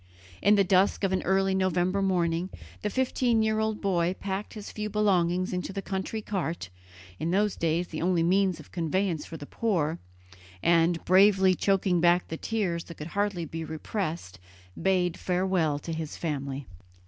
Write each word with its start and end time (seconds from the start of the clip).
In 0.41 0.55
the 0.55 0.63
dusk 0.63 1.03
of 1.03 1.11
an 1.11 1.21
early 1.21 1.53
November 1.53 2.01
morning 2.01 2.49
the 2.81 2.89
fifteen 2.89 3.43
year 3.43 3.59
old 3.59 3.81
boy 3.81 4.15
packed 4.19 4.55
his 4.55 4.71
few 4.71 4.89
belongings 4.89 5.53
into 5.53 5.71
the 5.71 5.81
country 5.83 6.23
cart, 6.23 6.71
in 7.19 7.29
those 7.29 7.55
days 7.55 7.89
the 7.89 8.01
only 8.01 8.23
means 8.23 8.59
of 8.59 8.71
conveyance 8.71 9.27
for 9.27 9.37
the 9.37 9.45
poor, 9.45 9.99
and, 10.63 11.05
bravely 11.05 11.53
choking 11.53 12.01
back 12.01 12.29
the 12.29 12.35
tears 12.37 12.85
that 12.85 12.97
could 12.97 13.09
hardly 13.13 13.45
be 13.45 13.63
repressed, 13.63 14.39
bade 14.81 15.17
farewell 15.17 15.77
to 15.77 15.93
his 15.93 16.17
family. 16.17 16.65